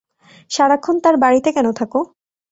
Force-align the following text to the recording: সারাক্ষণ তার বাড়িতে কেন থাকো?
সারাক্ষণ 0.51 0.95
তার 1.03 1.15
বাড়িতে 1.17 1.49
কেন 1.51 1.67
থাকো? 1.71 1.99